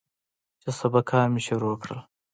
چې 0.61 0.69
سبقان 0.79 1.27
مې 1.33 1.41
شروع 1.47 1.75
کړل. 1.81 1.99